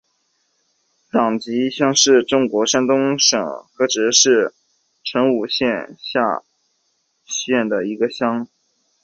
[1.11, 3.39] 党集乡是中国山东省
[3.77, 4.51] 菏泽市
[5.03, 6.41] 成武县下
[7.23, 8.47] 辖的一个乡。